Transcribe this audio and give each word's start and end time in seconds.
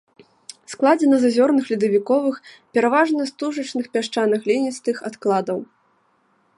Складзена 0.71 1.17
з 1.23 1.29
азёрных 1.33 1.65
ледавіковых, 1.73 2.35
пераважна 2.79 3.21
стужачных, 3.31 3.85
пясчана-гліністых 3.99 4.95
адкладаў. 5.13 5.59